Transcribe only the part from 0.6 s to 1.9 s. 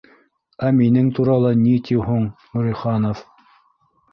Ә минең турала ни